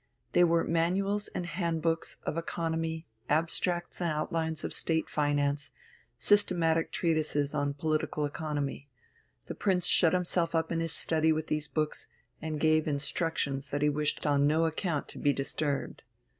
They 0.31 0.43
were 0.43 0.63
manuals 0.63 1.27
and 1.27 1.45
hand 1.45 1.83
hooks 1.83 2.17
of 2.25 2.35
economy, 2.35 3.05
abstracts 3.29 4.01
and 4.01 4.09
outlines 4.11 4.63
of 4.63 4.73
State 4.73 5.07
finance, 5.07 5.71
systematic 6.17 6.91
treatises 6.91 7.53
on 7.53 7.75
political 7.75 8.25
economy. 8.25 8.89
The 9.45 9.53
Prince 9.53 9.85
shut 9.85 10.13
himself 10.13 10.55
up 10.55 10.71
in 10.71 10.79
his 10.79 10.91
study 10.91 11.31
with 11.31 11.45
these 11.49 11.67
books, 11.67 12.07
and 12.41 12.59
gave 12.59 12.87
instructions 12.87 13.67
that 13.67 13.83
he 13.83 13.89
wished 13.89 14.25
on 14.25 14.47
no 14.47 14.65
account 14.65 15.07
to 15.09 15.19
be 15.19 15.33
disturbed. 15.33 16.01